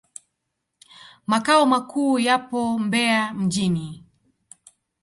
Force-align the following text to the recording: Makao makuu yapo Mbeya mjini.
Makao 1.27 1.65
makuu 1.71 2.19
yapo 2.25 2.59
Mbeya 2.83 3.23
mjini. 3.39 3.87